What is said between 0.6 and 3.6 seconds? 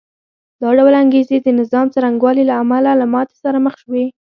دا ډول انګېزې د نظام څرنګوالي له امله له ماتې سره